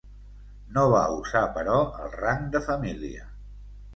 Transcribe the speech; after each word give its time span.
No 0.77 0.85
va 0.93 1.01
usar 1.17 1.43
però 1.57 1.75
el 2.05 2.09
rang 2.23 2.41
de 2.57 2.61
família. 2.71 3.29